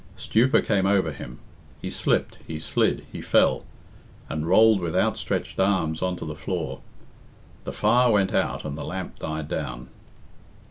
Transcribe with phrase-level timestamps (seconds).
[0.17, 1.37] Stupor came over him.
[1.79, 3.65] He slipped, he slid, he fell,
[4.29, 6.79] and rolled with outstretched arms on to the floor.
[7.65, 9.89] The fire went out and the lamp died down.